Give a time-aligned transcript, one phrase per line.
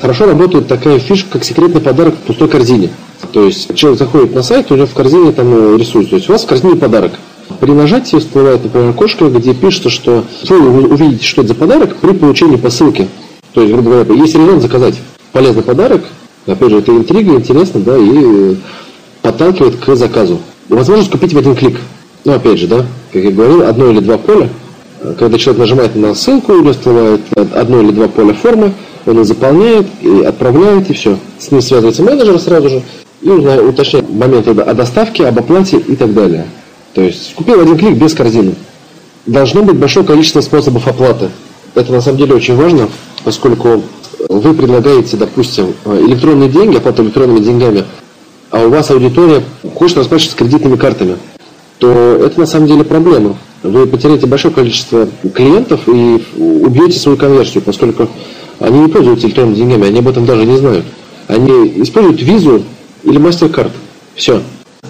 [0.00, 2.90] Хорошо работает такая фишка, как секретный подарок в пустой корзине.
[3.32, 6.10] То есть человек заходит на сайт, у него в корзине там э, рисуется.
[6.10, 7.12] То есть у вас в корзине подарок.
[7.60, 12.12] При нажатии всплывает, например, окошко, где пишется, что вы увидите, что это за подарок при
[12.12, 13.08] получении посылки.
[13.52, 14.94] То есть, грубо говоря, есть резон заказать
[15.32, 16.04] полезный подарок,
[16.46, 18.56] опять же, это интрига, интересно, да, и
[19.22, 20.40] подталкивает к заказу.
[20.68, 21.78] Возможность купить в один клик.
[22.24, 24.48] Ну, опять же, да, как я говорил, одно или два поля.
[25.18, 27.20] Когда человек нажимает на ссылку, или всплывает
[27.54, 28.72] одно или два поля формы,
[29.06, 31.18] он их заполняет, и отправляет, и все.
[31.38, 32.82] С ним связывается менеджер сразу же,
[33.22, 36.46] и уточняет моменты о доставке, об оплате и так далее.
[36.94, 38.54] То есть купил один клик без корзины.
[39.26, 41.30] Должно быть большое количество способов оплаты.
[41.74, 42.88] Это на самом деле очень важно,
[43.24, 43.82] поскольку
[44.28, 47.84] вы предлагаете, допустим, электронные деньги, оплату электронными деньгами,
[48.50, 49.42] а у вас аудитория
[49.74, 51.16] хочет расплачиваться кредитными картами,
[51.78, 53.36] то это на самом деле проблема.
[53.62, 58.08] Вы потеряете большое количество клиентов и убьете свою конверсию, поскольку
[58.60, 60.84] они не пользуются электронными деньгами, они об этом даже не знают.
[61.28, 62.62] Они используют визу
[63.02, 63.70] или MasterCard.
[64.14, 64.40] Все.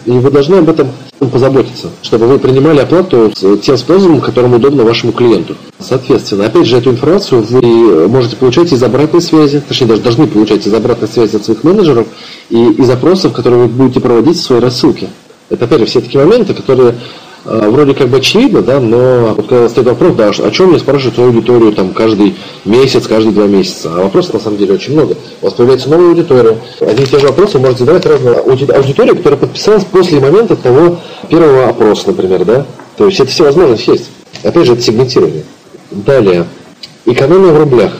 [0.04, 5.12] И вы должны об этом позаботиться, чтобы вы принимали оплату тем способом, которым удобно вашему
[5.12, 5.56] клиенту.
[5.78, 10.66] Соответственно, опять же, эту информацию вы можете получать из обратной связи, точнее, даже должны получать
[10.66, 12.06] из обратной связи от своих менеджеров
[12.50, 15.08] и из запросов, которые вы будете проводить в своей рассылке.
[15.48, 16.96] Это, опять же, все такие моменты, которые
[17.44, 21.14] вроде как бы очевидно, да, но вот когда стоит вопрос, да, о чем мне спрашивают
[21.14, 25.16] свою аудиторию там каждый месяц, каждые два месяца, а вопросов на самом деле очень много.
[25.42, 26.58] У вас появляется новая аудитория.
[26.80, 31.68] Одни и те же вопросы можете задавать разные аудитории, которая подписалась после момента того первого
[31.68, 32.66] опроса, например, да.
[32.96, 34.10] То есть это все возможности есть.
[34.42, 35.44] Опять же, это сегментирование.
[35.90, 36.46] Далее,
[37.04, 37.92] экономия в рублях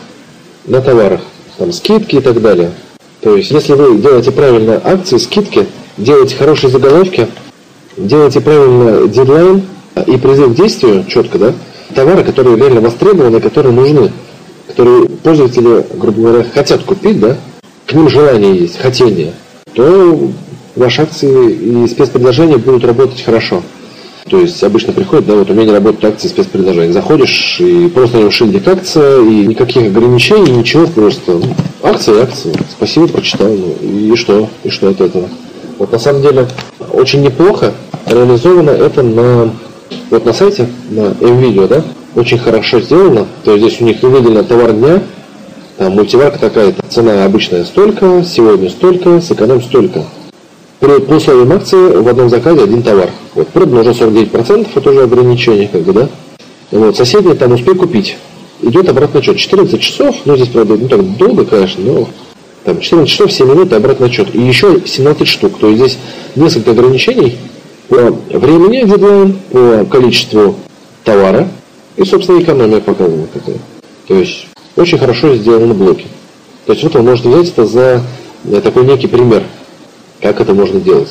[0.67, 1.21] на товарах,
[1.59, 2.73] там скидки и так далее.
[3.21, 7.29] То есть, если вы делаете правильно акции, скидки, делаете хорошие заголовки,
[7.97, 9.63] делайте правильно дедлайн
[10.07, 11.53] и призыв к действию четко, да,
[11.95, 14.11] товары, которые реально востребованы, которые нужны,
[14.69, 17.37] которые пользователи, грубо говоря, хотят купить, да,
[17.87, 19.33] к ним желание есть, хотение,
[19.75, 20.31] то
[20.77, 23.63] ваши акции и спецпредложения будут работать хорошо.
[24.29, 26.93] То есть обычно приходит, да, вот у меня не работают акции спецпредложения.
[26.93, 32.55] Заходишь и просто на шильдик акция, и никаких ограничений, ничего, просто ну, акция и акция.
[32.71, 33.49] Спасибо, прочитал.
[33.49, 34.49] Ну, и что?
[34.65, 35.29] И что от этого?
[35.79, 36.49] Вот на самом деле
[36.93, 37.73] очень неплохо
[38.07, 39.51] реализовано это на,
[40.11, 43.27] вот на сайте, на MVideo, да, очень хорошо сделано.
[43.45, 45.03] То есть здесь у них выделено товар дня,
[45.77, 50.05] там мультиварка такая-то, цена обычная столько, сегодня столько, сэкономим столько.
[50.81, 53.11] При, по условиям акции в одном заказе один товар.
[53.35, 56.09] Вот, продано уже 49%, это уже ограничение, как бы, да.
[56.71, 58.17] Вот, соседний там успей купить.
[58.63, 59.37] Идет обратный отчет.
[59.37, 62.09] 14 часов, ну здесь, правда, не так долго, конечно, но
[62.65, 64.35] там 14 часов, 7 минут и обратный отчет.
[64.35, 65.59] И еще 17 штук.
[65.59, 65.99] То есть здесь
[66.35, 67.39] несколько ограничений
[67.89, 70.57] по времени дедлайн, по количеству
[71.05, 71.49] товара
[71.97, 73.59] и, собственно, экономия показана какая.
[74.09, 76.07] То есть очень хорошо сделаны блоки.
[76.67, 78.03] То есть вот вы можете взять это за
[78.63, 79.45] такой некий пример,
[80.21, 81.09] как это можно делать.